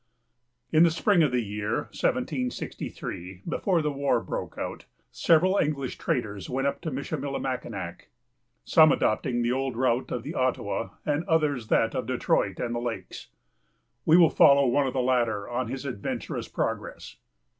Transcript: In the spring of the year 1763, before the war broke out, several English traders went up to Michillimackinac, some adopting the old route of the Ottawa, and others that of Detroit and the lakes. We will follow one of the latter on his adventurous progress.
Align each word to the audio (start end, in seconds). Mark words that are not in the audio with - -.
In 0.71 0.81
the 0.81 0.89
spring 0.89 1.21
of 1.21 1.31
the 1.31 1.43
year 1.43 1.81
1763, 1.93 3.43
before 3.47 3.83
the 3.83 3.91
war 3.91 4.19
broke 4.19 4.57
out, 4.57 4.85
several 5.11 5.59
English 5.59 5.99
traders 5.99 6.49
went 6.49 6.65
up 6.65 6.81
to 6.81 6.89
Michillimackinac, 6.89 8.07
some 8.65 8.91
adopting 8.91 9.43
the 9.43 9.51
old 9.51 9.77
route 9.77 10.09
of 10.09 10.23
the 10.23 10.33
Ottawa, 10.33 10.89
and 11.05 11.23
others 11.25 11.67
that 11.67 11.93
of 11.93 12.07
Detroit 12.07 12.59
and 12.59 12.73
the 12.73 12.79
lakes. 12.79 13.27
We 14.03 14.17
will 14.17 14.31
follow 14.31 14.65
one 14.65 14.87
of 14.87 14.93
the 14.93 15.01
latter 15.01 15.47
on 15.47 15.67
his 15.67 15.85
adventurous 15.85 16.47
progress. 16.47 17.17